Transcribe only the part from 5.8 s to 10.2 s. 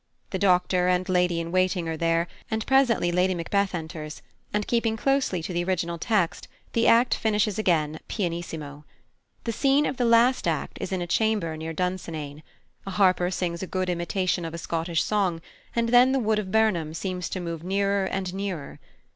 text, the act finishes again pianissimo. The scene of the